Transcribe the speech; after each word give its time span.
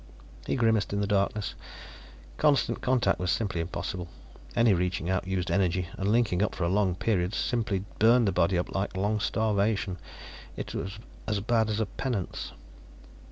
He 0.47 0.55
grimaced 0.55 0.93
in 0.93 0.99
the 0.99 1.05
darkness. 1.05 1.53
Constant 2.37 2.81
contact 2.81 3.19
was 3.19 3.29
simply 3.29 3.61
impossible; 3.61 4.07
any 4.55 4.73
reaching 4.73 5.11
out 5.11 5.27
used 5.27 5.51
energy, 5.51 5.89
and 5.95 6.11
linking 6.11 6.41
up 6.41 6.55
for 6.55 6.63
a 6.63 6.69
long 6.69 6.95
period 6.95 7.35
simply 7.35 7.83
burned 7.99 8.27
the 8.27 8.31
body 8.31 8.57
up 8.57 8.73
like 8.73 8.95
a 8.95 8.99
long 8.99 9.19
starvation; 9.19 9.99
it 10.57 10.73
was 10.73 10.97
as 11.27 11.39
bad 11.39 11.69
as 11.69 11.79
a 11.79 11.85
penance. 11.85 12.51